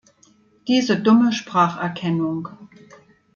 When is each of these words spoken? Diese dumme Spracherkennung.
Diese 0.67 0.99
dumme 0.99 1.31
Spracherkennung. 1.31 2.47